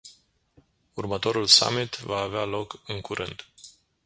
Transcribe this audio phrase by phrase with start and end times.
[0.93, 3.45] Următorul summit va avea loc în curând.